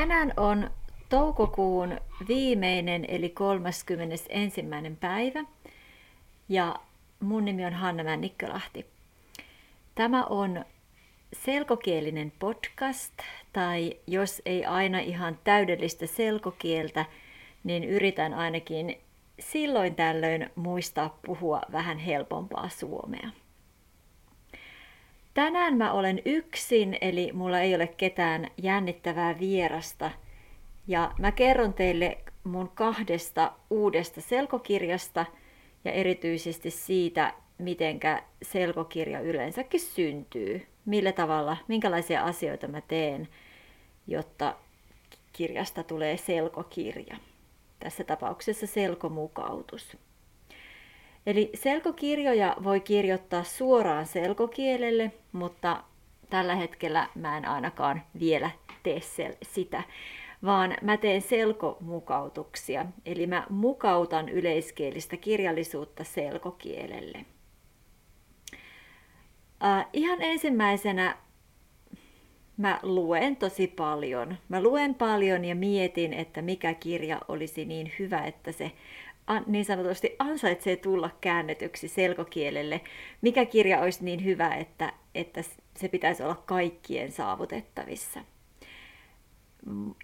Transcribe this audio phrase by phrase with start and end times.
[0.00, 0.70] Tänään on
[1.08, 4.62] toukokuun viimeinen eli 31.
[5.00, 5.44] päivä
[6.48, 6.76] ja
[7.20, 8.86] mun nimi on Hanna Männikkölahti.
[9.94, 10.64] Tämä on
[11.32, 13.14] selkokielinen podcast
[13.52, 17.04] tai jos ei aina ihan täydellistä selkokieltä,
[17.64, 18.98] niin yritän ainakin
[19.40, 23.30] silloin tällöin muistaa puhua vähän helpompaa suomea.
[25.34, 30.10] Tänään mä olen yksin, eli mulla ei ole ketään jännittävää vierasta.
[30.86, 35.26] Ja mä kerron teille mun kahdesta uudesta selkokirjasta
[35.84, 40.66] ja erityisesti siitä, mitenkä selkokirja yleensäkin syntyy.
[40.84, 43.28] Millä tavalla, minkälaisia asioita mä teen,
[44.06, 44.56] jotta
[45.32, 47.16] kirjasta tulee selkokirja.
[47.80, 49.96] Tässä tapauksessa selkomukautus.
[51.26, 55.84] Eli selkokirjoja voi kirjoittaa suoraan selkokielelle, mutta
[56.30, 58.50] tällä hetkellä mä en ainakaan vielä
[58.82, 59.00] tee
[59.42, 59.82] sitä,
[60.44, 67.24] vaan mä teen selkomukautuksia, eli mä mukautan yleiskielistä kirjallisuutta selkokielelle.
[69.64, 71.16] Äh, ihan ensimmäisenä
[72.56, 74.36] mä luen tosi paljon.
[74.48, 78.72] Mä luen paljon ja mietin, että mikä kirja olisi niin hyvä, että se
[79.46, 82.80] niin sanotusti ansaitsee tulla käännetyksi selkokielelle.
[83.20, 85.42] Mikä kirja olisi niin hyvä, että, että
[85.76, 88.20] se pitäisi olla kaikkien saavutettavissa?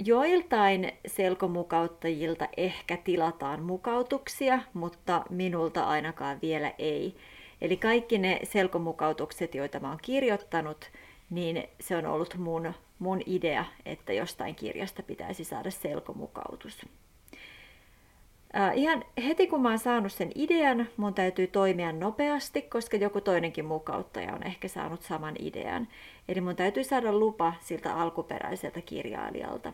[0.01, 7.17] Joiltain selkomukauttajilta ehkä tilataan mukautuksia, mutta minulta ainakaan vielä ei.
[7.61, 10.91] Eli kaikki ne selkomukautukset, joita mä oon kirjoittanut,
[11.31, 16.87] niin se on ollut mun, mun idea, että jostain kirjasta pitäisi saada selkomukautus.
[18.75, 23.65] Ihan heti kun mä oon saanut sen idean, mun täytyy toimia nopeasti, koska joku toinenkin
[23.65, 25.89] mukauttaja on ehkä saanut saman idean.
[26.29, 29.73] Eli mun täytyy saada lupa siltä alkuperäiseltä kirjailijalta.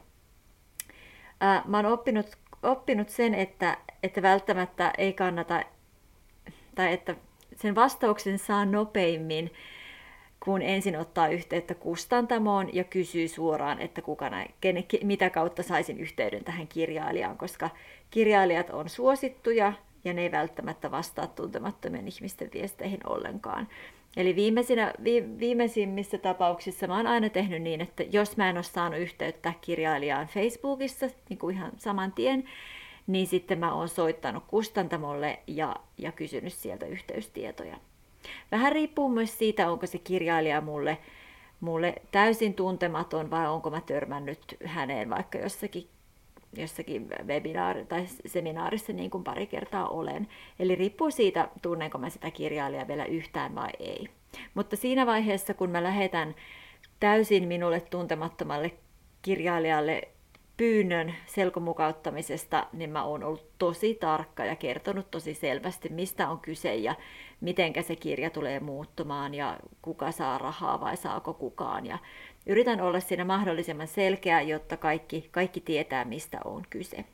[1.65, 2.27] Mä oon oppinut,
[2.63, 5.63] oppinut sen, että, että välttämättä ei kannata,
[6.75, 7.17] tai että
[7.57, 9.51] sen vastauksen saa nopeimmin,
[10.45, 16.01] kun ensin ottaa yhteyttä kustantamoon ja kysyy suoraan, että kuka näin, kene, mitä kautta saisin
[16.01, 17.71] yhteyden tähän kirjailijaan, koska
[18.11, 19.73] kirjailijat on suosittuja
[20.05, 23.69] ja ne ei välttämättä vastaa tuntemattomien ihmisten viesteihin ollenkaan.
[24.17, 28.63] Eli viimeisinä, vi, viimeisimmissä tapauksissa mä oon aina tehnyt niin, että jos mä en ole
[28.63, 32.45] saanut yhteyttä kirjailijaan Facebookissa niin kuin ihan saman tien,
[33.07, 37.77] niin sitten mä oon soittanut kustantamolle ja, ja kysynyt sieltä yhteystietoja.
[38.53, 40.99] Vähän riippuu myös siitä, onko se kirjailija mulle,
[41.61, 45.89] mulle täysin tuntematon vai onko mä törmännyt häneen vaikka jossakin
[46.57, 50.29] jossakin webinaari- tai seminaarissa niin kuin pari kertaa olen.
[50.59, 54.09] Eli riippuu siitä, tunnenko mä sitä kirjailijaa vielä yhtään vai ei.
[54.55, 56.35] Mutta siinä vaiheessa, kun mä lähetän
[57.01, 58.73] täysin minulle tuntemattomalle
[59.23, 60.09] kirjailijalle
[60.63, 66.75] pyynnön selkomukauttamisesta, niin mä oon ollut tosi tarkka ja kertonut tosi selvästi, mistä on kyse
[66.75, 66.95] ja
[67.41, 71.87] miten se kirja tulee muuttumaan ja kuka saa rahaa vai saako kukaan.
[71.87, 71.99] Ja
[72.47, 77.05] yritän olla siinä mahdollisimman selkeä, jotta kaikki, kaikki tietää, mistä on kyse.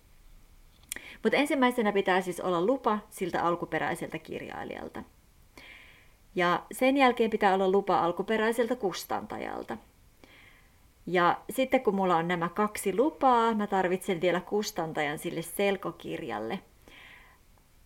[1.23, 5.03] Mutta ensimmäisenä pitää siis olla lupa siltä alkuperäiseltä kirjailijalta.
[6.35, 9.77] Ja sen jälkeen pitää olla lupa alkuperäiseltä kustantajalta.
[11.11, 16.59] Ja sitten kun mulla on nämä kaksi lupaa, mä tarvitsen vielä kustantajan sille selkokirjalle.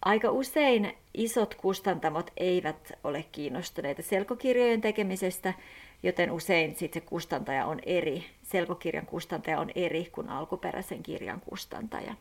[0.05, 5.55] Aika usein isot kustantamot eivät ole kiinnostuneita selkokirjojen tekemisestä,
[6.03, 12.15] joten usein sitten se kustantaja on eri, selkokirjan kustantaja on eri kuin alkuperäisen kirjan kustantaja.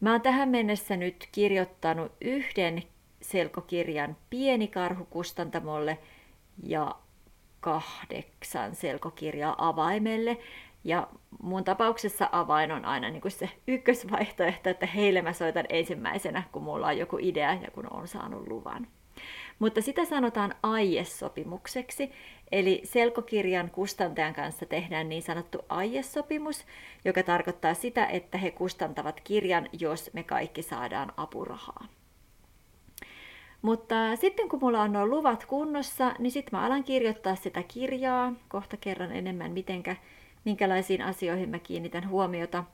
[0.00, 2.82] Mä oon tähän mennessä nyt kirjoittanut yhden
[3.22, 5.98] selkokirjan pieni karhukustantamolle
[6.62, 6.94] ja
[7.66, 10.38] kahdeksan selkokirjaa avaimelle.
[10.84, 11.08] Ja
[11.42, 16.62] mun tapauksessa avain on aina niin kuin se ykkösvaihtoehto, että heille mä soitan ensimmäisenä, kun
[16.62, 18.86] mulla on joku idea ja kun on saanut luvan.
[19.58, 22.12] Mutta sitä sanotaan aiesopimukseksi,
[22.52, 26.64] eli selkokirjan kustantajan kanssa tehdään niin sanottu aiesopimus,
[27.04, 31.95] joka tarkoittaa sitä, että he kustantavat kirjan, jos me kaikki saadaan apurahaa.
[33.62, 38.32] Mutta sitten kun mulla on nuo luvat kunnossa, niin sitten mä alan kirjoittaa sitä kirjaa.
[38.48, 39.96] Kohta kerran enemmän, mitenkä,
[40.44, 42.64] minkälaisiin asioihin mä kiinnitän huomiota.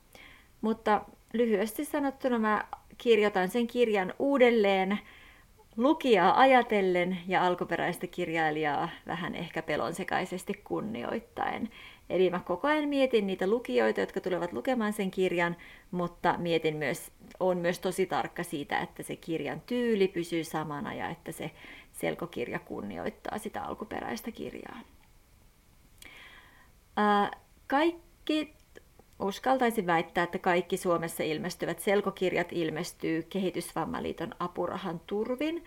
[0.61, 1.01] Mutta
[1.33, 2.65] lyhyesti sanottuna mä
[2.97, 4.99] kirjoitan sen kirjan uudelleen
[5.77, 11.69] lukijaa ajatellen ja alkuperäistä kirjailijaa vähän ehkä pelonsekaisesti kunnioittaen.
[12.09, 15.55] Eli mä koko ajan mietin niitä lukijoita, jotka tulevat lukemaan sen kirjan,
[15.91, 21.09] mutta mietin myös, on myös tosi tarkka siitä, että se kirjan tyyli pysyy samana ja
[21.09, 21.51] että se
[21.91, 24.79] selkokirja kunnioittaa sitä alkuperäistä kirjaa.
[26.97, 27.31] Ää,
[27.67, 28.53] kaikki
[29.19, 35.63] uskaltaisin väittää, että kaikki Suomessa ilmestyvät selkokirjat ilmestyy Kehitysvammaliiton apurahan turvin,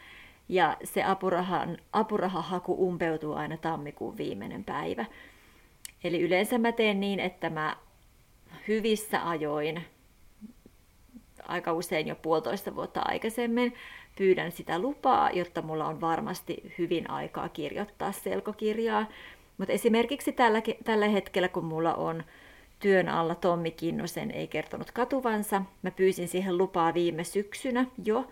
[0.48, 5.04] ja se apurahan, apurahahaku umpeutuu aina tammikuun viimeinen päivä.
[6.04, 7.76] Eli yleensä mä teen niin, että mä
[8.68, 9.84] hyvissä ajoin,
[11.48, 13.74] aika usein jo puolitoista vuotta aikaisemmin,
[14.18, 19.06] pyydän sitä lupaa, jotta mulla on varmasti hyvin aikaa kirjoittaa selkokirjaa.
[19.58, 22.24] Mutta esimerkiksi tällä, tällä hetkellä, kun mulla on
[22.78, 28.26] työn alla Tommi Kinnosen ei kertonut katuvansa, mä pyysin siihen lupaa viime syksynä jo,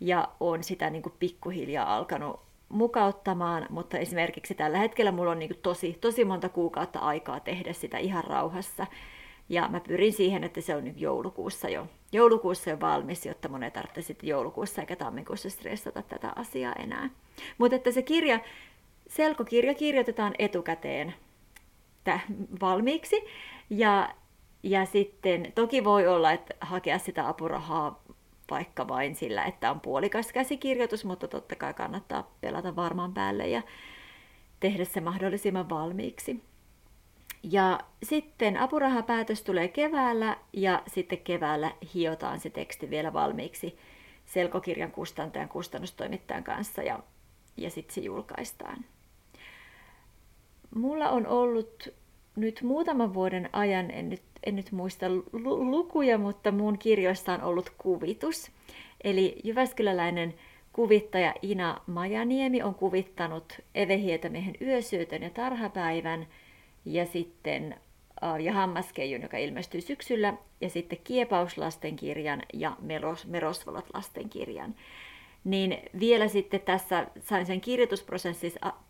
[0.00, 5.48] ja on sitä niin kuin pikkuhiljaa alkanut mukauttamaan, mutta esimerkiksi tällä hetkellä mulla on niin
[5.48, 8.86] kuin tosi, tosi monta kuukautta aikaa tehdä sitä ihan rauhassa.
[9.48, 13.62] Ja mä pyrin siihen, että se on nyt joulukuussa jo, joulukuussa jo valmis, jotta mun
[13.62, 17.10] ei tarvitse sitten joulukuussa eikä tammikuussa stressata tätä asiaa enää.
[17.58, 18.40] Mutta että se kirja,
[19.08, 21.14] selkokirja kirjoitetaan etukäteen
[22.60, 23.24] valmiiksi.
[23.70, 24.14] Ja,
[24.62, 28.02] ja sitten toki voi olla, että hakea sitä apurahaa
[28.50, 33.62] vaikka vain sillä, että on puolikas käsikirjoitus, mutta totta kai kannattaa pelata varmaan päälle ja
[34.60, 36.42] tehdä se mahdollisimman valmiiksi.
[37.42, 43.78] Ja sitten apurahapäätös tulee keväällä ja sitten keväällä hiotaan se teksti vielä valmiiksi
[44.26, 47.00] selkokirjan kustantajan kustannustoimittajan kanssa ja,
[47.56, 48.84] ja sitten se julkaistaan.
[50.74, 51.88] Mulla on ollut
[52.38, 57.72] nyt muutaman vuoden ajan, en nyt, en nyt muista lukuja, mutta mun kirjoissa on ollut
[57.78, 58.50] kuvitus.
[59.04, 60.34] Eli Jyväskyläläinen
[60.72, 66.26] kuvittaja Ina Majaniemi on kuvittanut Eve Hietamiehen yösyötön ja tarhapäivän
[66.84, 67.74] ja sitten
[68.40, 74.74] ja Hammaskeijun, joka ilmestyy syksyllä, ja sitten Kiepauslastenkirjan ja Meros, Merosvolot lastenkirjan.
[75.44, 77.60] Niin vielä sitten tässä sain sen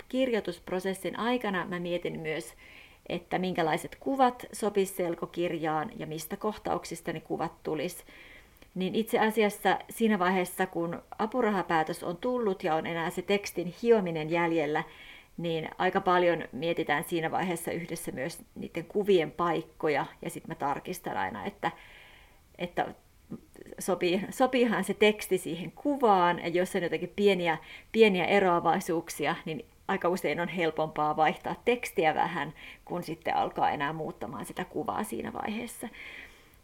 [0.09, 2.55] kirjoitusprosessin aikana mä mietin myös
[3.09, 8.05] että minkälaiset kuvat sopisi selkokirjaan ja mistä kohtauksista ne kuvat tulisi.
[8.75, 14.31] Niin itse asiassa siinä vaiheessa, kun apurahapäätös on tullut ja on enää se tekstin hiominen
[14.31, 14.85] jäljellä,
[15.37, 21.17] niin aika paljon mietitään siinä vaiheessa yhdessä myös niiden kuvien paikkoja, ja sitten mä tarkistan
[21.17, 21.71] aina, että,
[22.59, 22.95] että
[23.79, 27.59] sopii, sopiihan se teksti siihen kuvaan, ja jos on jotakin pieniä,
[27.93, 32.55] pieniä eroavaisuuksia, niin aika usein on helpompaa vaihtaa tekstiä vähän,
[32.85, 35.88] kun sitten alkaa enää muuttamaan sitä kuvaa siinä vaiheessa.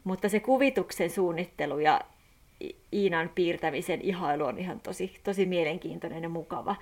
[0.04, 2.00] Mutta se kuvituksen suunnittelu ja
[2.92, 6.76] Iinan piirtämisen ihailu on ihan tosi, tosi mielenkiintoinen ja mukava,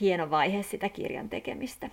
[0.00, 1.90] hieno vaihe sitä kirjan tekemistä.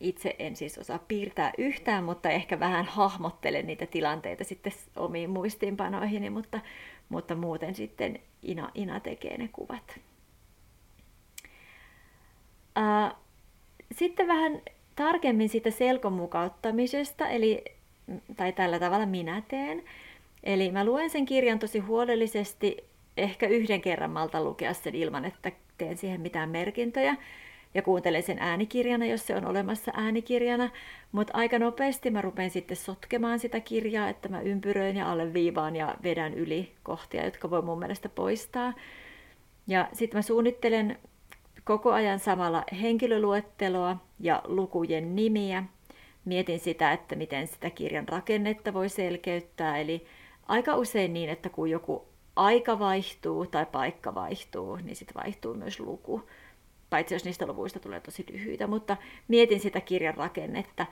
[0.00, 6.30] Itse en siis osaa piirtää yhtään, mutta ehkä vähän hahmottelen niitä tilanteita sitten omiin muistiinpanoihini,
[6.30, 6.60] mutta,
[7.08, 10.00] mutta muuten sitten Ina, Ina tekee ne kuvat.
[13.92, 14.62] Sitten vähän
[14.96, 17.64] tarkemmin siitä selkomukauttamisesta, eli,
[18.36, 19.82] tai tällä tavalla minä teen.
[20.44, 22.84] Eli mä luen sen kirjan tosi huolellisesti,
[23.16, 27.16] ehkä yhden kerran malta lukea sen ilman, että teen siihen mitään merkintöjä.
[27.74, 30.70] Ja kuuntelen sen äänikirjana, jos se on olemassa äänikirjana.
[31.12, 35.94] Mutta aika nopeasti mä rupean sitten sotkemaan sitä kirjaa, että mä ympyröin ja alleviivaan ja
[36.02, 38.72] vedän yli kohtia, jotka voi mun mielestä poistaa.
[39.66, 40.98] Ja sitten mä suunnittelen
[41.64, 45.64] koko ajan samalla henkilöluetteloa ja lukujen nimiä.
[46.24, 50.06] Mietin sitä, että miten sitä kirjan rakennetta voi selkeyttää, eli
[50.48, 55.80] aika usein niin, että kun joku aika vaihtuu tai paikka vaihtuu, niin sitten vaihtuu myös
[55.80, 56.22] luku.
[56.90, 58.96] Paitsi jos niistä luvuista tulee tosi lyhyitä, mutta
[59.28, 60.86] mietin sitä kirjan rakennetta.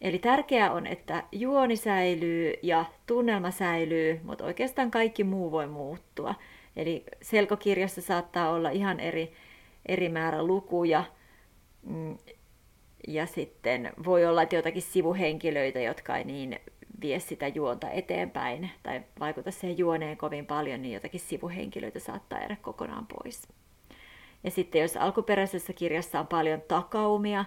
[0.00, 6.34] Eli tärkeää on, että juoni säilyy ja tunnelma säilyy, mutta oikeastaan kaikki muu voi muuttua.
[6.76, 9.32] Eli selkokirjassa saattaa olla ihan eri
[9.86, 11.04] eri määrä lukuja.
[11.82, 12.18] Mm,
[13.08, 16.60] ja sitten voi olla, että jotakin sivuhenkilöitä, jotka ei niin
[17.00, 22.56] vie sitä juonta eteenpäin tai vaikuta siihen juoneen kovin paljon, niin jotakin sivuhenkilöitä saattaa jäädä
[22.62, 23.48] kokonaan pois.
[24.44, 27.44] Ja sitten jos alkuperäisessä kirjassa on paljon takaumia,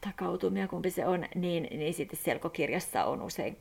[0.00, 3.56] takautumia, kumpi se on, niin, niin sitten selkokirjassa on usein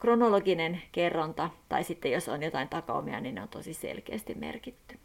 [0.00, 4.98] kronologinen kerronta, tai sitten jos on jotain takaumia, niin ne on tosi selkeästi merkitty.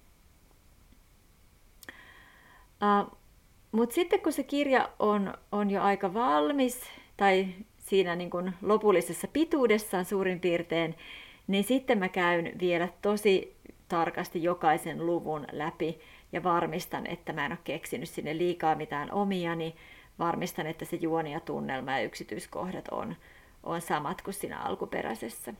[2.81, 3.17] Uh,
[3.71, 6.81] Mutta sitten kun se kirja on, on jo aika valmis,
[7.17, 10.95] tai siinä niin kun lopullisessa pituudessaan suurin piirtein,
[11.47, 13.55] niin sitten mä käyn vielä tosi
[13.87, 15.99] tarkasti jokaisen luvun läpi
[16.31, 19.75] ja varmistan, että mä en ole keksinyt sinne liikaa mitään omia, niin
[20.19, 23.15] varmistan, että se juoni ja tunnelma ja yksityiskohdat on,
[23.63, 25.53] on samat kuin siinä alkuperäisessä.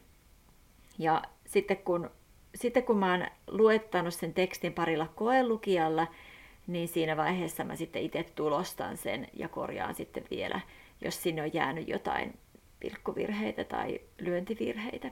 [0.98, 2.10] Ja sitten kun,
[2.56, 6.08] sitten kun mä oon luettanut sen tekstin parilla koelukijalla,
[6.68, 10.62] niin siinä vaiheessa mä sitten itse tulostan sen ja korjaan sitten vielä,
[11.02, 12.34] jos sinne on jäänyt jotain
[12.80, 15.12] pilkkuvirheitä tai lyöntivirheitä.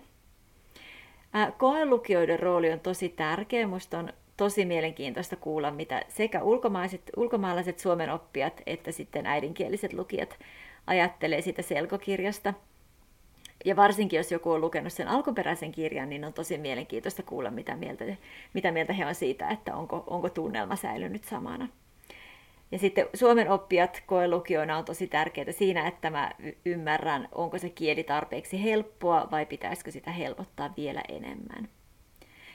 [1.58, 3.68] Koelukijoiden rooli on tosi tärkeä.
[3.68, 10.40] Minusta on tosi mielenkiintoista kuulla, mitä sekä ulkomaalaiset, ulkomaalaiset suomen oppijat että sitten äidinkieliset lukijat
[10.88, 12.54] ajattelee siitä selkokirjasta.
[13.66, 17.76] Ja varsinkin, jos joku on lukenut sen alkuperäisen kirjan, niin on tosi mielenkiintoista kuulla, mitä
[17.76, 18.06] mieltä,
[18.54, 21.68] mitä mieltä he on siitä, että onko, onko tunnelma säilynyt samana.
[22.72, 26.32] Ja sitten Suomen oppijat koelukijoina on tosi tärkeää siinä, että mä
[26.66, 31.70] ymmärrän, onko se kieli tarpeeksi helppoa vai pitäisikö sitä helpottaa vielä enemmän.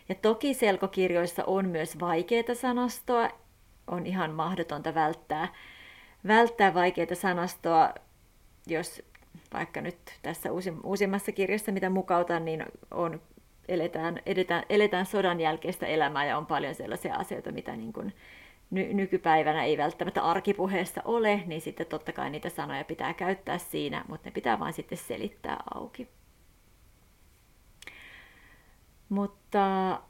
[0.09, 3.31] Ja toki selkokirjoissa on myös vaikeita sanastoa,
[3.87, 5.49] on ihan mahdotonta välttää,
[6.27, 7.95] välttää vaikeita sanastoa,
[8.67, 9.03] jos
[9.53, 10.49] vaikka nyt tässä
[10.85, 13.21] uusimmassa kirjassa, mitä mukautan, niin on,
[13.69, 18.15] eletään, edetään, eletään sodan jälkeistä elämää ja on paljon sellaisia asioita, mitä niin kuin
[18.71, 24.05] ny- nykypäivänä ei välttämättä arkipuheessa ole, niin sitten totta kai niitä sanoja pitää käyttää siinä,
[24.09, 26.09] mutta ne pitää vain sitten selittää auki.
[29.09, 30.01] Mutta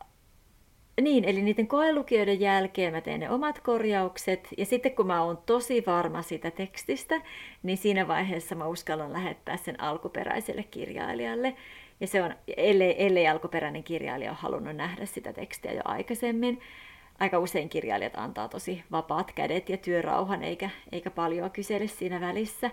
[1.00, 5.38] niin, eli niiden koelukijoiden jälkeen mä teen ne omat korjaukset, ja sitten kun mä oon
[5.46, 7.20] tosi varma siitä tekstistä,
[7.62, 11.54] niin siinä vaiheessa mä uskallan lähettää sen alkuperäiselle kirjailijalle.
[12.00, 16.60] Ja se on, ellei, ellei alkuperäinen kirjailija ole halunnut nähdä sitä tekstiä jo aikaisemmin,
[17.18, 22.70] aika usein kirjailijat antaa tosi vapaat kädet ja työrauhan, eikä, eikä paljon kysele siinä välissä.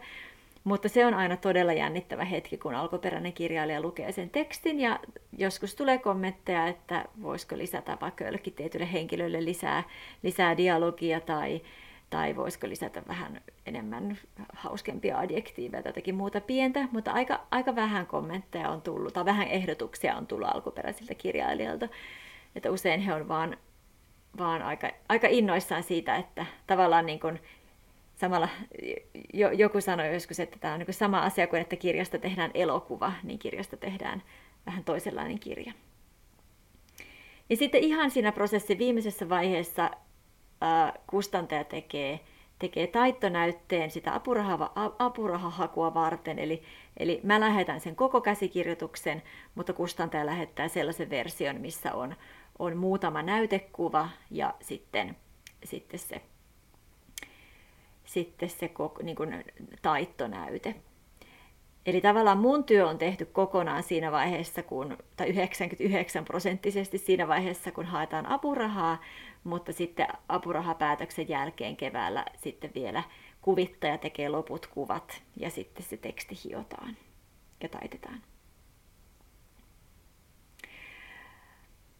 [0.66, 5.00] Mutta se on aina todella jännittävä hetki, kun alkuperäinen kirjailija lukee sen tekstin ja
[5.38, 9.84] joskus tulee kommentteja, että voisiko lisätä vaikka jollekin tietylle henkilölle lisää,
[10.24, 11.62] lisää dialogia tai,
[12.10, 14.18] tai voisiko lisätä vähän enemmän
[14.54, 19.48] hauskempia adjektiiveja tai jotakin muuta pientä, mutta aika, aika vähän kommentteja on tullut tai vähän
[19.48, 21.88] ehdotuksia on tullut alkuperäisiltä kirjailijoilta.
[22.56, 23.58] Että usein he on vaan,
[24.38, 27.40] vaan aika, aika innoissaan siitä, että tavallaan niin kuin
[28.16, 28.50] samalla
[29.34, 33.12] jo, joku sanoi joskus, että tämä on niin sama asia kuin, että kirjasta tehdään elokuva,
[33.24, 34.24] niin kirjasta tehdään
[34.66, 35.74] vähän toisenlainen kirja.
[37.50, 39.92] Ja sitten ihan siinä prosessin viimeisessä vaiheessa
[40.62, 42.20] ää, kustantaja tekee,
[42.60, 46.64] tekee taittonäytteen sitä apuraha, apurahahakua varten, eli,
[46.98, 49.24] eli mä lähetän sen koko käsikirjoituksen,
[49.56, 52.16] mutta kustantaja lähettää sellaisen version, missä on,
[52.60, 55.16] on muutama näytekuva ja sitten,
[55.64, 56.22] sitten se
[58.16, 58.72] sitten se
[59.04, 59.44] niin kuin,
[59.82, 60.76] taittonäyte.
[61.86, 67.72] Eli tavallaan mun työ on tehty kokonaan siinä vaiheessa, kun, tai 99 prosenttisesti siinä vaiheessa,
[67.72, 69.02] kun haetaan apurahaa,
[69.44, 73.04] mutta sitten apurahapäätöksen jälkeen keväällä sitten vielä
[73.42, 76.98] kuvittaja tekee loput kuvat ja sitten se teksti hiotaan
[77.64, 78.22] ja taitetaan.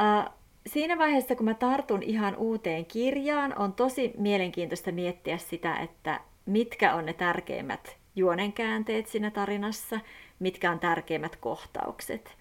[0.02, 0.34] Uh,
[0.68, 6.94] siinä vaiheessa, kun mä tartun ihan uuteen kirjaan, on tosi mielenkiintoista miettiä sitä, että mitkä
[6.94, 10.00] on ne tärkeimmät juonenkäänteet siinä tarinassa,
[10.40, 12.38] mitkä on tärkeimmät kohtaukset.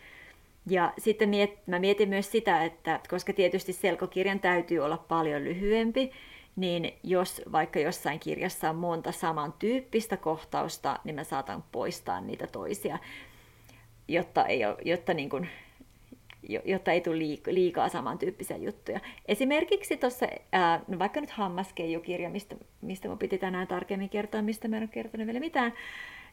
[0.67, 6.13] Ja sitten miet, mä mietin myös sitä, että koska tietysti selkokirjan täytyy olla paljon lyhyempi,
[6.57, 12.99] niin jos vaikka jossain kirjassa on monta samantyyppistä kohtausta, niin mä saatan poistaa niitä toisia,
[14.09, 15.49] jotta, ei ole, jotta niin kuin
[16.65, 19.01] jotta ei tule liikaa samantyyppisiä juttuja.
[19.29, 20.27] Esimerkiksi tuossa,
[20.89, 24.89] no vaikka nyt Hammaskeiju-kirja, mistä, mistä mun piti tänään tarkemmin kertoa, mistä mä en ole
[24.89, 25.73] kertonut vielä mitään,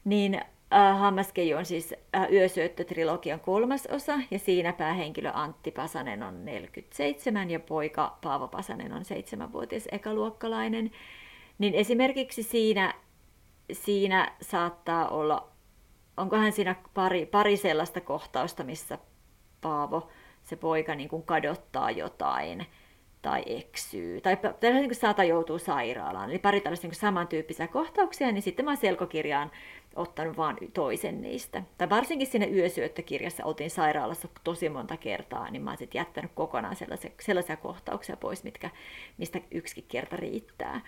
[0.06, 0.36] niin
[0.74, 1.94] äh, Hammaskeiju on siis
[2.32, 9.02] Yösyöttö-trilogian kolmas osa, ja siinä päähenkilö Antti Pasanen on 47 ja poika Paavo Pasanen on
[9.02, 10.92] 7-vuotias ekaluokkalainen.
[11.58, 12.94] Niin esimerkiksi siinä,
[13.72, 15.52] siinä saattaa olla,
[16.18, 18.98] onkohan siinä pari, pari sellaista kohtausta, missä
[19.62, 20.10] Paavo,
[20.44, 22.66] se poika niin kuin kadottaa jotain
[23.22, 26.30] tai eksyy, tai, tai niin kuin saata joutua sairaalaan.
[26.30, 29.52] Eli pari tällaista niin samantyyppisiä kohtauksia, niin sitten mä selkokirjaan
[29.96, 31.64] ottanut vain toisen niistä.
[31.78, 36.76] Tai varsinkin siinä yösyöttökirjassa oltiin sairaalassa tosi monta kertaa, niin mä oon sitten jättänyt kokonaan
[36.76, 38.70] sellaisia, sellaisia kohtauksia pois, mitkä,
[39.18, 40.82] mistä yksikin kerta riittää.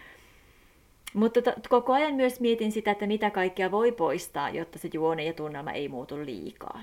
[1.13, 5.24] Mutta to, koko ajan myös mietin sitä, että mitä kaikkea voi poistaa, jotta se juone
[5.24, 6.82] ja tunnelma ei muutu liikaa.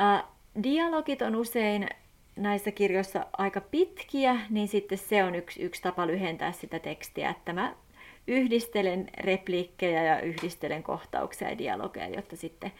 [0.00, 0.24] Ä,
[0.62, 1.88] dialogit on usein
[2.36, 7.52] näissä kirjoissa aika pitkiä, niin sitten se on yksi, yksi tapa lyhentää sitä tekstiä, että
[7.52, 7.74] mä
[8.26, 12.72] yhdistelen repliikkejä ja yhdistelen kohtauksia ja dialogeja, jotta sitten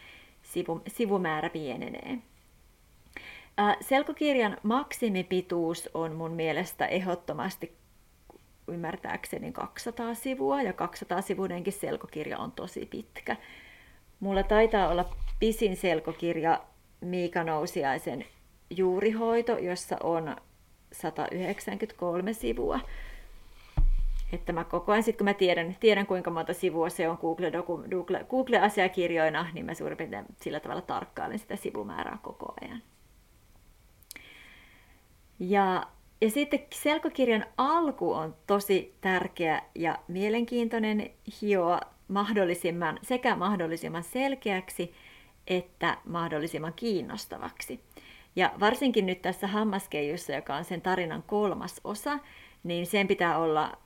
[0.42, 2.18] sivu, sivumäärä pienenee.
[3.61, 7.76] Ä, selkokirjan maksimipituus on mun mielestä ehdottomasti
[8.68, 13.37] ymmärtääkseni 200 sivua, ja 200 sivuinenkin selkokirja on tosi pitkä.
[14.21, 16.61] Mulla taitaa olla pisin selkokirja
[17.04, 18.25] Miika Nousiaisen
[18.70, 20.37] juurihoito, jossa on
[20.92, 22.80] 193 sivua.
[24.32, 27.50] Että mä koko ajan, sit kun mä tiedän, tiedän kuinka monta sivua se on Google,
[27.90, 32.82] Google, Google-asiakirjoina, niin mä suurin piirtein sillä tavalla tarkkailen sitä sivumäärää koko ajan.
[35.38, 35.87] Ja,
[36.20, 41.11] ja sitten selkokirjan alku on tosi tärkeä ja mielenkiintoinen
[41.42, 44.94] hioa mahdollisimman, sekä mahdollisimman selkeäksi
[45.46, 47.80] että mahdollisimman kiinnostavaksi.
[48.36, 52.18] Ja varsinkin nyt tässä hammaskeijussa, joka on sen tarinan kolmas osa,
[52.62, 53.78] niin sen pitää olla,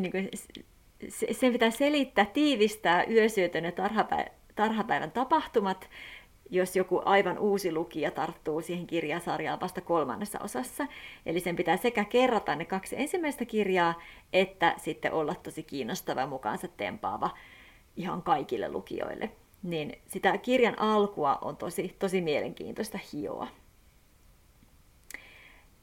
[0.00, 0.28] niin kuin,
[1.32, 3.72] sen pitää selittää, tiivistää yösyötön ja
[4.54, 5.90] tarhapäivän tapahtumat,
[6.50, 10.86] jos joku aivan uusi lukija tarttuu siihen kirjasarjaan vasta kolmannessa osassa.
[11.26, 14.02] Eli sen pitää sekä kerrata ne kaksi ensimmäistä kirjaa,
[14.32, 17.30] että sitten olla tosi kiinnostava mukaansa tempaava
[17.96, 19.30] ihan kaikille lukijoille
[19.66, 23.48] niin sitä kirjan alkua on tosi, tosi mielenkiintoista hioa.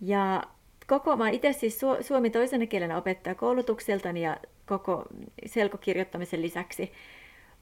[0.01, 0.43] Ja
[0.87, 5.03] koko, mä itse siis suomi toisena kielenä opettaja koulutukseltani ja koko
[5.45, 6.91] selkokirjoittamisen lisäksi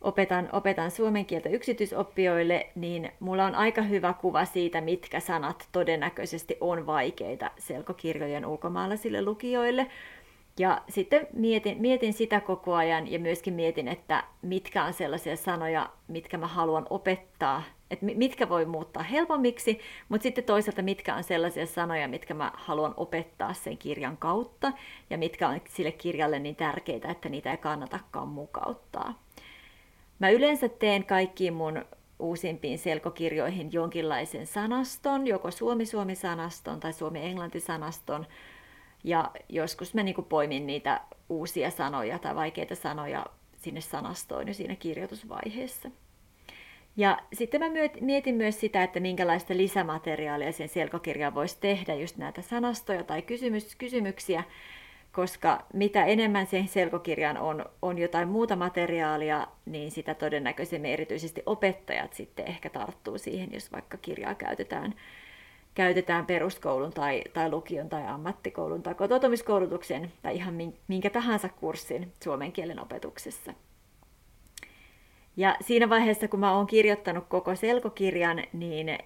[0.02, 6.58] opetan, opetan suomen kieltä yksityisoppijoille, niin mulla on aika hyvä kuva siitä, mitkä sanat todennäköisesti
[6.62, 9.88] on vaikeita selkokirjojen ulkomaalaisille lukijoille.
[10.60, 15.90] Ja sitten mietin, mietin sitä koko ajan ja myöskin mietin, että mitkä on sellaisia sanoja,
[16.08, 19.80] mitkä mä haluan opettaa, että mitkä voi muuttaa helpommiksi,
[20.10, 24.72] mutta sitten toisaalta mitkä on sellaisia sanoja, mitkä mä haluan opettaa sen kirjan kautta
[25.10, 29.24] ja mitkä on sille kirjalle niin tärkeitä, että niitä ei kannatakaan mukauttaa.
[30.20, 31.86] Mä yleensä teen kaikkiin mun
[32.20, 38.26] uusimpiin selkokirjoihin jonkinlaisen sanaston, joko suomi-suomi-sanaston tai suomi-englanti-sanaston,
[39.04, 43.26] ja joskus mä niin poimin niitä uusia sanoja tai vaikeita sanoja
[43.58, 45.90] sinne sanastoon jo siinä kirjoitusvaiheessa.
[46.98, 47.68] Ja sitten mä
[48.02, 53.76] mietin myös sitä, että minkälaista lisämateriaalia sen selkokirjaan voisi tehdä, just näitä sanastoja tai kysymys,
[53.76, 54.44] kysymyksiä,
[55.12, 62.14] koska mitä enemmän sen selkokirjan on, on jotain muuta materiaalia, niin sitä todennäköisemmin erityisesti opettajat
[62.14, 64.94] sitten ehkä tarttuu siihen, jos vaikka kirjaa käytetään
[65.74, 70.54] käytetään peruskoulun tai, tai lukion tai ammattikoulun tai kotoutumiskoulutuksen tai ihan
[70.88, 73.54] minkä tahansa kurssin suomen kielen opetuksessa.
[75.38, 78.98] Ja siinä vaiheessa, kun mä oon kirjoittanut koko selkokirjan, niin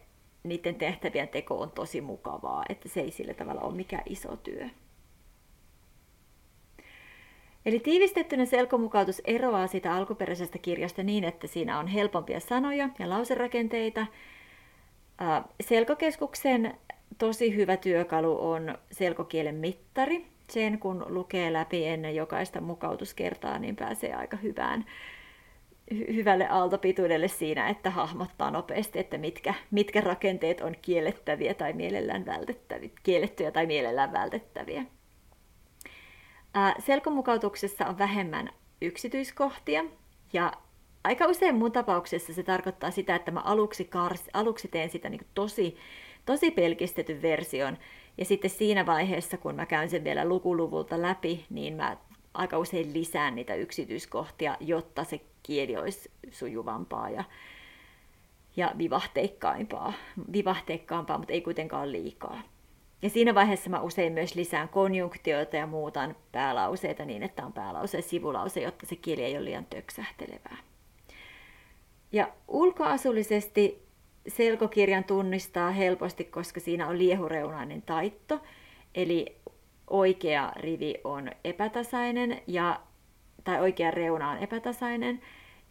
[0.43, 4.69] niiden tehtävien teko on tosi mukavaa, että se ei sillä tavalla ole mikään iso työ.
[7.65, 14.07] Eli tiivistettynä selkomukautus eroaa sitä alkuperäisestä kirjasta niin, että siinä on helpompia sanoja ja lauserakenteita,
[15.61, 16.77] Selkokeskuksen
[17.17, 20.25] tosi hyvä työkalu on selkokielen mittari.
[20.49, 24.85] Sen kun lukee läpi ennen jokaista mukautuskertaa, niin pääsee aika hyvään,
[25.91, 32.89] hyvälle aaltopituudelle siinä, että hahmottaa nopeasti, että mitkä, mitkä rakenteet on kiellettäviä tai mielellään vältettäviä,
[33.03, 34.85] kiellettyjä tai mielellään vältettäviä.
[36.79, 38.49] Selkomukautuksessa on vähemmän
[38.81, 39.85] yksityiskohtia
[40.33, 40.51] ja
[41.05, 45.27] aika usein mun tapauksessa se tarkoittaa sitä, että mä aluksi, kars, aluksi teen sitä niin
[45.33, 45.77] tosi,
[46.25, 47.77] tosi pelkistetyn version,
[48.17, 51.97] ja sitten siinä vaiheessa, kun mä käyn sen vielä lukuluvulta läpi, niin mä
[52.33, 57.23] aika usein lisään niitä yksityiskohtia, jotta se kieli olisi sujuvampaa ja,
[58.55, 59.93] ja vivahteikkaampaa,
[60.33, 62.41] vivahteikkaampaa, mutta ei kuitenkaan liikaa.
[63.01, 67.97] Ja siinä vaiheessa mä usein myös lisään konjunktioita ja muutan päälauseita niin, että on päälause
[67.97, 70.57] ja sivulause, jotta se kieli ei ole liian töksähtelevää.
[72.11, 73.85] Ja ulkoasullisesti
[74.27, 78.41] selkokirjan tunnistaa helposti, koska siinä on liehureunainen taitto,
[78.95, 79.35] eli
[79.89, 82.79] oikea rivi on epätasainen ja,
[83.43, 85.21] tai oikea reuna on epätasainen.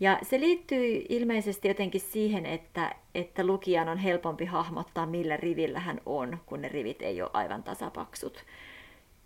[0.01, 6.01] Ja se liittyy ilmeisesti jotenkin siihen, että, että lukijan on helpompi hahmottaa, millä rivillä hän
[6.07, 8.45] on, kun ne rivit ei ole aivan tasapaksut.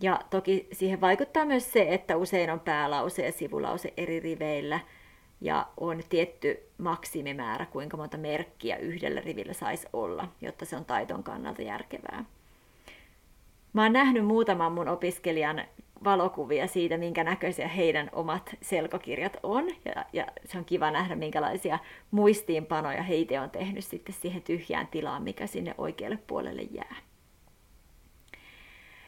[0.00, 4.80] Ja toki siihen vaikuttaa myös se, että usein on päälause ja sivulause eri riveillä–
[5.40, 11.22] ja on tietty maksimimäärä, kuinka monta merkkiä yhdellä rivillä saisi olla, jotta se on taiton
[11.22, 12.24] kannalta järkevää.
[13.72, 15.64] Mä oon nähnyt muutaman mun opiskelijan
[16.04, 21.78] valokuvia siitä, minkä näköisiä heidän omat selkokirjat on, ja, ja se on kiva nähdä, minkälaisia
[22.10, 26.96] muistiinpanoja heitä on tehnyt sitten siihen tyhjään tilaan, mikä sinne oikealle puolelle jää.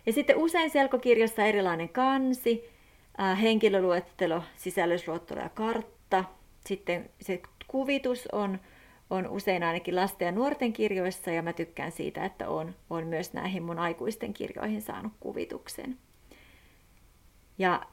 [0.06, 2.70] Ja sitten usein selkokirjassa erilainen kansi,
[3.42, 6.30] henkilöluettelo, sisällysluettelo ja kartta, mutta
[6.66, 8.60] sitten se kuvitus on,
[9.10, 13.32] on usein ainakin lasten ja nuorten kirjoissa ja mä tykkään siitä, että on, on myös
[13.32, 15.98] näihin mun aikuisten kirjoihin saanut kuvituksen.
[17.58, 17.86] Ja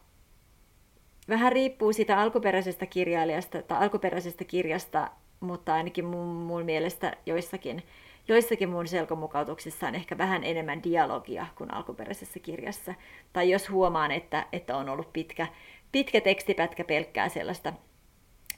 [1.30, 7.84] vähän riippuu siitä alkuperäisestä kirjailijasta tai alkuperäisestä kirjasta, mutta ainakin mun, mun mielestä joissakin,
[8.28, 12.94] joissakin mun selkomukautuksissa on ehkä vähän enemmän dialogia kuin alkuperäisessä kirjassa.
[13.34, 15.48] Tai jos huomaan, että, että on ollut pitkä,
[15.92, 17.74] pitkä tekstipätkä pelkkää sellaista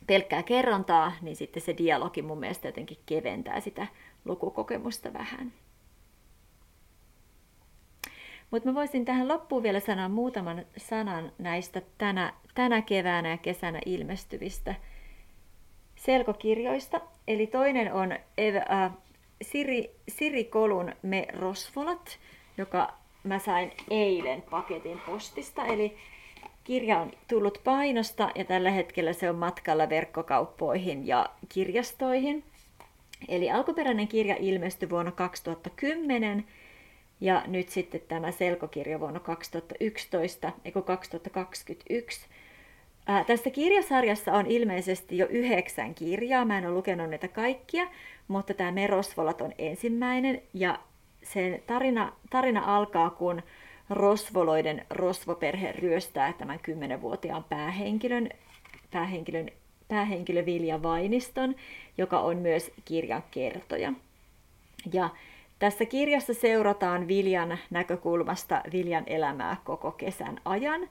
[0.09, 3.87] pelkkää kerrontaa, niin sitten se dialogi mun mielestä jotenkin keventää sitä
[4.25, 5.53] lukukokemusta vähän.
[8.51, 13.79] Mutta mä voisin tähän loppuun vielä sanoa muutaman sanan näistä tänä, tänä keväänä ja kesänä
[13.85, 14.75] ilmestyvistä
[15.95, 17.01] selkokirjoista.
[17.27, 18.91] Eli toinen on äh,
[19.41, 22.19] Siri, Siri Kolun Me Rosvolat,
[22.57, 22.93] joka
[23.23, 25.65] mä sain eilen paketin postista.
[25.65, 25.97] Eli
[26.63, 32.43] kirja on tullut painosta ja tällä hetkellä se on matkalla verkkokauppoihin ja kirjastoihin.
[33.27, 36.45] Eli alkuperäinen kirja ilmestyi vuonna 2010
[37.21, 42.21] ja nyt sitten tämä selkokirja vuonna 2011, eikö 2021.
[43.07, 47.87] Ää, tässä kirjasarjassa on ilmeisesti jo yhdeksän kirjaa, mä en ole lukenut niitä kaikkia,
[48.27, 50.79] mutta tämä Merosvolat on ensimmäinen ja
[51.23, 53.41] sen tarina, tarina alkaa, kun
[53.89, 58.29] Rosvoloiden rosvoperhe ryöstää tämän kymmenenvuotiaan päähenkilön,
[58.91, 59.49] päähenkilön,
[59.87, 61.55] päähenkilö Vilja Vainiston,
[61.97, 63.93] joka on myös kirjan kertoja.
[64.93, 65.09] Ja
[65.59, 70.89] tässä kirjassa seurataan Viljan näkökulmasta Viljan elämää koko kesän ajan.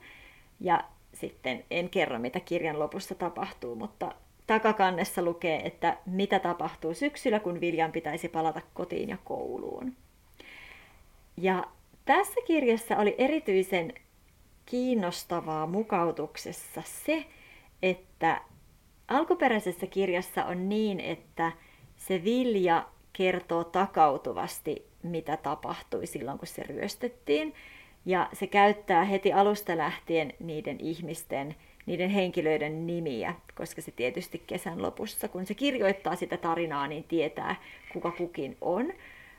[0.59, 0.83] Ja
[1.13, 4.11] sitten en kerro, mitä kirjan lopussa tapahtuu, mutta
[4.47, 9.95] takakannessa lukee, että mitä tapahtuu syksyllä, kun Viljan pitäisi palata kotiin ja kouluun.
[11.37, 11.63] Ja
[12.09, 13.93] tässä kirjassa oli erityisen
[14.65, 17.25] kiinnostavaa mukautuksessa se,
[17.81, 18.41] että
[19.07, 21.51] alkuperäisessä kirjassa on niin, että
[21.97, 27.53] se Vilja kertoo takautuvasti, mitä tapahtui silloin, kun se ryöstettiin.
[28.05, 34.81] Ja se käyttää heti alusta lähtien niiden ihmisten, niiden henkilöiden nimiä, koska se tietysti kesän
[34.81, 37.55] lopussa, kun se kirjoittaa sitä tarinaa, niin tietää,
[37.93, 38.93] kuka kukin on.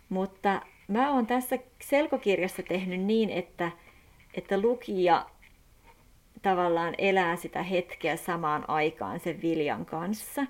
[0.08, 3.70] Mutta mä oon tässä selkokirjassa tehnyt niin, että,
[4.34, 5.26] että lukija
[6.42, 10.46] tavallaan elää sitä hetkeä samaan aikaan sen Viljan kanssa.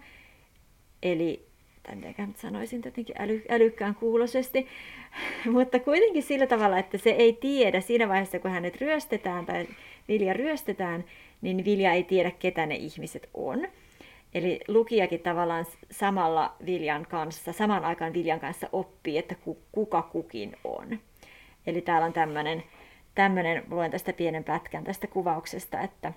[1.03, 1.51] Eli
[1.95, 4.67] miten sanoisin jotenkin äly, älykkään kuulosesti,
[5.53, 9.67] mutta kuitenkin sillä tavalla, että se ei tiedä siinä vaiheessa, kun hänet ryöstetään tai
[10.09, 11.05] Vilja ryöstetään,
[11.41, 13.69] niin Vilja ei tiedä, ketä ne ihmiset on.
[14.35, 19.35] Eli lukijakin tavallaan samalla Viljan kanssa, saman aikaan Viljan kanssa oppii, että
[19.73, 20.99] kuka kukin on.
[21.67, 22.63] Eli täällä on tämmöinen,
[23.15, 26.13] tämmöinen luen tästä pienen pätkän tästä kuvauksesta, että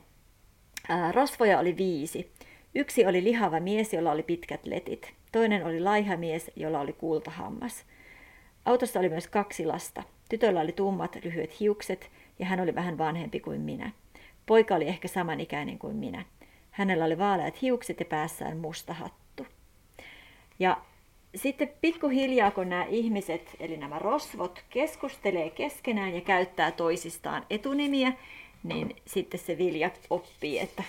[0.89, 2.31] ää, rosvoja oli viisi.
[2.75, 5.13] Yksi oli lihava mies, jolla oli pitkät letit.
[5.31, 7.85] Toinen oli laiha mies, jolla oli kultahammas.
[8.65, 10.03] Autossa oli myös kaksi lasta.
[10.29, 13.91] Tytöllä oli tummat, lyhyet hiukset ja hän oli vähän vanhempi kuin minä.
[14.45, 16.25] Poika oli ehkä samanikäinen kuin minä.
[16.73, 19.45] Hänellä oli vaaleat hiukset ja päässään musta hattu.
[20.59, 20.77] Ja
[21.35, 28.13] sitten pikkuhiljaa, kun nämä ihmiset, eli nämä rosvot, keskustelee keskenään ja käyttää toisistaan etunimiä,
[28.63, 30.83] niin sitten se Vilja oppii, että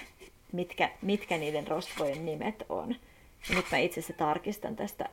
[0.53, 2.97] mitkä, mitkä niiden rosvojen nimet on.
[3.49, 5.09] Ja nyt mä itse asiassa tarkistan tästä,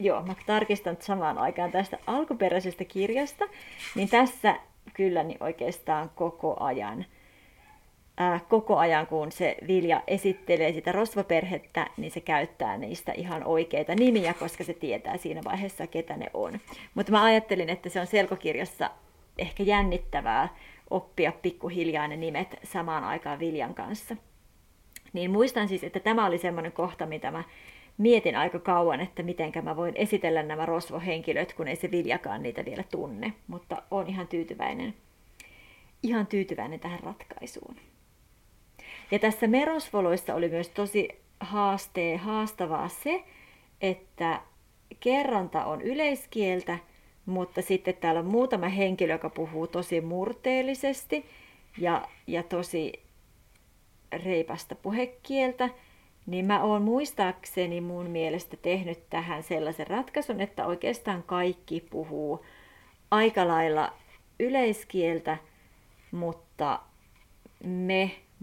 [0.00, 3.44] joo, mä tarkistan samaan aikaan tästä alkuperäisestä kirjasta,
[3.94, 4.56] niin tässä
[4.94, 7.04] kyllä niin oikeastaan koko ajan,
[8.48, 14.34] koko ajan kun se Vilja esittelee sitä rosvoperhettä, niin se käyttää niistä ihan oikeita nimiä,
[14.34, 16.60] koska se tietää siinä vaiheessa, ketä ne on.
[16.94, 18.90] Mutta mä ajattelin, että se on selkokirjassa
[19.38, 20.48] ehkä jännittävää
[20.90, 24.16] oppia pikkuhiljaa ne nimet samaan aikaan Viljan kanssa.
[25.12, 27.44] Niin muistan siis, että tämä oli semmoinen kohta, mitä mä
[27.98, 32.64] mietin aika kauan, että miten mä voin esitellä nämä rosvohenkilöt, kun ei se Viljakaan niitä
[32.64, 33.32] vielä tunne.
[33.46, 34.94] Mutta on ihan tyytyväinen,
[36.02, 37.76] ihan tyytyväinen tähän ratkaisuun.
[39.12, 41.08] Ja tässä merosvoloissa oli myös tosi
[41.40, 43.24] haastee, haastavaa se,
[43.80, 44.40] että
[45.00, 46.78] kerronta on yleiskieltä,
[47.26, 51.26] mutta sitten täällä on muutama henkilö, joka puhuu tosi murteellisesti
[51.78, 52.92] ja, ja tosi
[54.24, 55.68] reipasta puhekieltä,
[56.26, 62.44] niin mä oon muistaakseni mun mielestä tehnyt tähän sellaisen ratkaisun, että oikeastaan kaikki puhuu
[63.10, 63.92] aika lailla
[64.40, 65.36] yleiskieltä,
[66.10, 66.80] mutta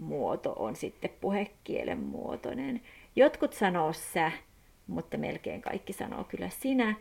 [0.00, 2.80] me-muoto on sitten puhekielen muotoinen.
[3.16, 4.32] Jotkut sanoo sä,
[4.86, 6.94] mutta melkein kaikki sanoo kyllä sinä.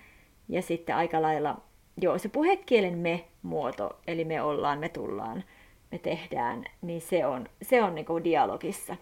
[0.50, 1.62] Ja sitten aika lailla,
[2.02, 5.44] joo, se puhekielen me-muoto, eli me ollaan, me tullaan,
[5.92, 8.96] me tehdään, niin se on, se on niin kuin dialogissa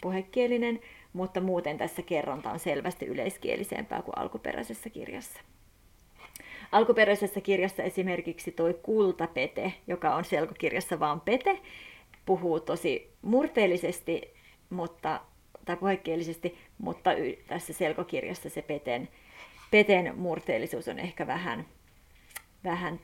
[0.00, 0.80] puhekielinen,
[1.12, 5.40] mutta muuten tässä kerronta on selvästi yleiskielisempää kuin alkuperäisessä kirjassa.
[6.72, 11.60] Alkuperäisessä kirjassa esimerkiksi toi kultapete, joka on selkokirjassa vaan pete,
[12.26, 14.34] puhuu tosi murteellisesti
[14.70, 15.20] mutta,
[15.64, 17.10] tai puhekielisesti, mutta
[17.46, 19.08] tässä selkokirjassa se peten
[19.70, 21.66] peten murteellisuus on ehkä vähän,
[22.64, 23.00] vähän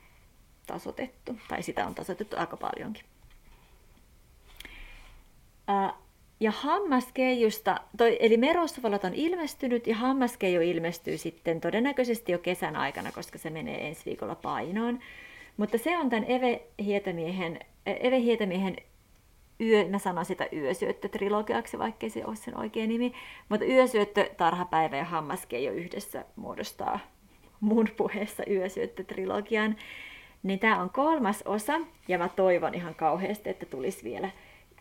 [0.67, 3.03] tasotettu, tai sitä on tasotettu aika paljonkin.
[5.67, 5.93] Ää,
[6.39, 13.11] ja hammaskeijusta, toi, eli merosvalot on ilmestynyt ja hammaskeiju ilmestyy sitten todennäköisesti jo kesän aikana,
[13.11, 14.99] koska se menee ensi viikolla painoon.
[15.57, 18.75] Mutta se on tämän Eve Hietamiehen, Eve Hietamiehen
[19.63, 23.13] yö, mä sanon sitä yösyöttö-trilogiaksi, vaikkei se ole sen oikea nimi,
[23.49, 26.99] mutta yösyöttö, tarhapäivä ja hammaskeijo yhdessä muodostaa
[27.59, 29.75] mun puheessa yösyöttö-trilogian.
[30.43, 34.29] Niin tämä on kolmas osa, ja mä toivon ihan kauheasti, että tulisi vielä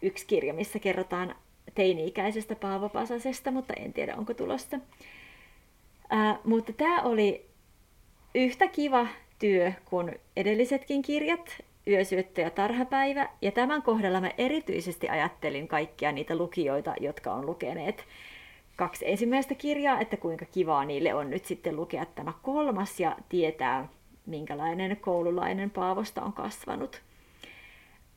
[0.03, 1.35] yksi kirja, missä kerrotaan
[1.75, 4.79] teini-ikäisestä Paavo Pasasesta, mutta en tiedä onko tulossa.
[6.11, 7.47] Ää, mutta tämä oli
[8.35, 9.07] yhtä kiva
[9.38, 16.37] työ kuin edellisetkin kirjat, Yösyöttö ja tarhapäivä, ja tämän kohdalla mä erityisesti ajattelin kaikkia niitä
[16.37, 18.05] lukijoita, jotka on lukeneet
[18.77, 23.88] kaksi ensimmäistä kirjaa, että kuinka kivaa niille on nyt sitten lukea tämä kolmas ja tietää,
[24.27, 27.03] minkälainen koululainen Paavosta on kasvanut.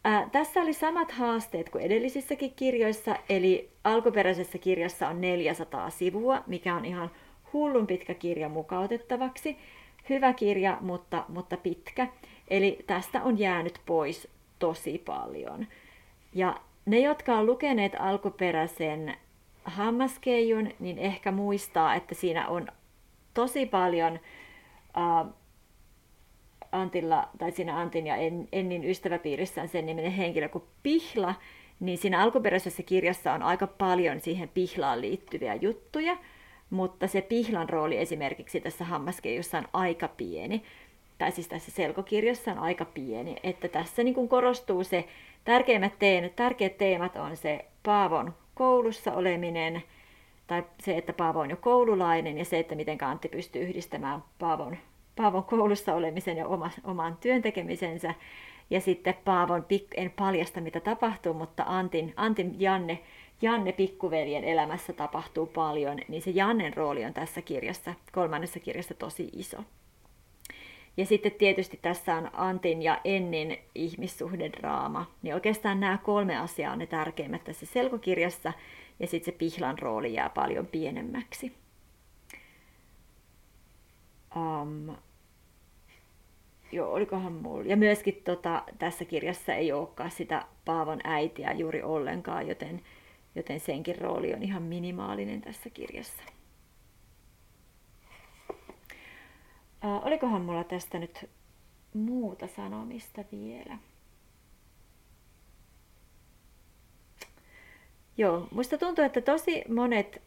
[0.04, 6.75] Ää, tässä oli samat haasteet kuin edellisissäkin kirjoissa, eli alkuperäisessä kirjassa on 400 sivua, mikä
[6.75, 7.12] on ihan
[7.54, 9.58] hullun pitkä kirja mukautettavaksi.
[10.10, 12.08] Hyvä kirja, mutta, mutta pitkä.
[12.47, 14.27] Eli tästä on jäänyt pois
[14.60, 15.67] tosi paljon.
[16.34, 19.17] Ja ne, jotka on lukeneet alkuperäisen
[19.63, 22.67] hammaskeijun, niin ehkä muistaa, että siinä on
[23.34, 24.19] tosi paljon
[24.97, 25.34] uh,
[26.71, 28.15] Antilla, tai siinä Antin ja
[28.51, 31.36] Ennin ystäväpiirissä on sen niminen henkilö kuin Pihla,
[31.79, 36.17] niin siinä alkuperäisessä kirjassa on aika paljon siihen Pihlaan liittyviä juttuja,
[36.69, 40.63] mutta se Pihlan rooli esimerkiksi tässä hammaskeijussa on aika pieni,
[41.17, 45.06] tai siis tässä selkokirjassa on aika pieni, että tässä niin kuin korostuu se
[45.45, 49.84] tärkeimmät teemat, tärkeät teemat on se Paavon koulussa oleminen,
[50.47, 54.78] tai se, että Paavo on jo koululainen, ja se, että miten Antti pystyy yhdistämään Paavon
[55.15, 58.13] Paavon koulussa olemisen ja oma, oman työn tekemisensä.
[58.69, 59.65] Ja sitten Paavon,
[59.97, 62.99] en paljasta mitä tapahtuu, mutta Antin, Antin Janne,
[63.41, 69.30] Janne pikkuveljen elämässä tapahtuu paljon, niin se Jannen rooli on tässä kirjassa, kolmannessa kirjassa tosi
[69.34, 69.58] iso.
[70.97, 75.12] Ja sitten tietysti tässä on Antin ja Ennin ihmissuhdedraama.
[75.21, 78.53] Niin oikeastaan nämä kolme asiaa on ne tärkeimmät tässä selkokirjassa,
[78.99, 81.53] ja sitten se Pihlan rooli jää paljon pienemmäksi.
[84.36, 84.95] Um,
[86.71, 87.65] joo, olikohan mulla.
[87.65, 92.81] Ja myöskin tota, tässä kirjassa ei olekaan sitä Paavon äitiä juuri ollenkaan, joten,
[93.36, 96.35] joten senkin rooli on ihan minimaalinen tässä kirjassa.
[99.86, 101.30] Uh, olikohan mulla tästä nyt
[101.93, 103.78] muuta sanomista vielä?
[108.17, 110.21] Joo, musta tuntuu, että tosi monet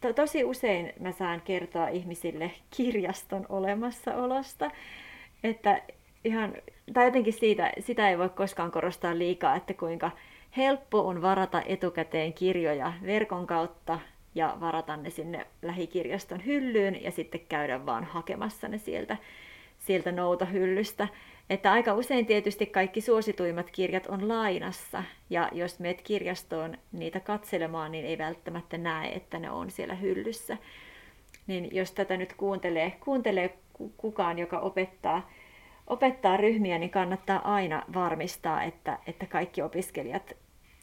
[0.00, 4.70] to, tosi usein mä saan kertoa ihmisille kirjaston olemassaolosta,
[5.44, 5.82] että
[6.24, 6.54] ihan,
[6.92, 10.10] tai jotenkin siitä, sitä ei voi koskaan korostaa liikaa, että kuinka
[10.56, 13.98] helppo on varata etukäteen kirjoja verkon kautta
[14.34, 19.16] ja varata ne sinne lähikirjaston hyllyyn ja sitten käydä vaan hakemassa ne sieltä,
[19.78, 21.08] sieltä noutahyllystä.
[21.50, 27.92] Että aika usein tietysti kaikki suosituimmat kirjat on lainassa, ja jos meet kirjastoon niitä katselemaan,
[27.92, 30.56] niin ei välttämättä näe, että ne on siellä hyllyssä.
[31.46, 33.58] Niin jos tätä nyt kuuntelee, kuuntelee
[33.96, 35.30] kukaan, joka opettaa,
[35.86, 40.36] opettaa ryhmiä, niin kannattaa aina varmistaa, että, että kaikki opiskelijat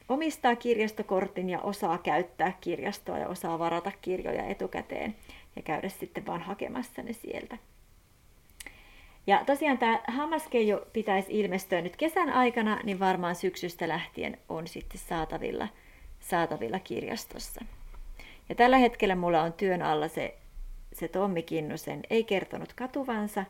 [0.09, 5.15] omistaa kirjastokortin ja osaa käyttää kirjastoa ja osaa varata kirjoja etukäteen
[5.55, 7.57] ja käydä sitten vaan hakemassa ne sieltä.
[9.27, 15.01] Ja tosiaan tämä hammaskeijo pitäisi ilmestyä nyt kesän aikana, niin varmaan syksystä lähtien on sitten
[15.01, 15.67] saatavilla,
[16.19, 17.65] saatavilla kirjastossa.
[18.49, 20.37] Ja tällä hetkellä mulla on työn alla se,
[20.93, 23.45] se Tommi Kinnusen Ei kertonut katuvansa,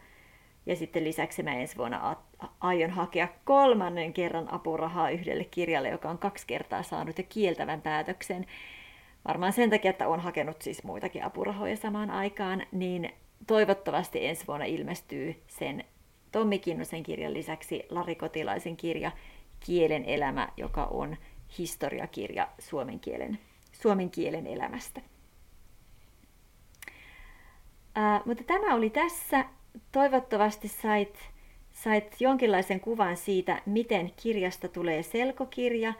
[0.67, 2.15] ja sitten lisäksi mä ensi vuonna
[2.59, 8.45] aion hakea kolmannen kerran apurahaa yhdelle kirjalle, joka on kaksi kertaa saanut jo kieltävän päätöksen.
[9.27, 13.13] Varmaan sen takia, että on hakenut siis muitakin apurahoja samaan aikaan, niin
[13.47, 15.83] toivottavasti ensi vuonna ilmestyy sen
[16.31, 19.11] Tommi Kinnusen kirjan lisäksi Lari Kotilaisen kirja
[19.59, 21.17] Kielen elämä, joka on
[21.57, 23.39] historiakirja suomen kielen,
[23.71, 25.01] suomen kielen elämästä.
[27.95, 29.45] Ää, mutta tämä oli tässä.
[29.91, 31.17] Toivottavasti sait,
[31.71, 35.93] sait jonkinlaisen kuvan siitä, miten kirjasta tulee selkokirja.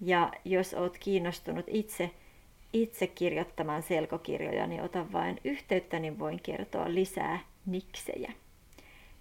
[0.00, 2.10] Ja jos olet kiinnostunut itse
[2.72, 8.32] itse kirjoittamaan selkokirjoja, niin ota vain yhteyttä, niin voin kertoa lisää niksejä.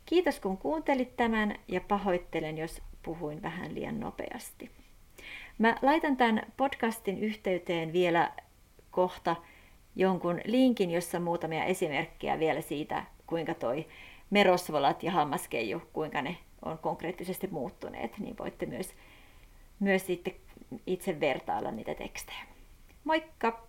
[0.05, 4.71] Kiitos kun kuuntelit tämän ja pahoittelen, jos puhuin vähän liian nopeasti.
[5.57, 8.31] Mä laitan tämän podcastin yhteyteen vielä
[8.91, 9.35] kohta
[9.95, 13.87] jonkun linkin, jossa muutamia esimerkkejä vielä siitä, kuinka toi
[14.29, 18.93] merosvolat ja hammaskeiju, kuinka ne on konkreettisesti muuttuneet, niin voitte myös,
[19.79, 20.05] myös
[20.85, 22.45] itse vertailla niitä tekstejä.
[23.03, 23.66] Moikka!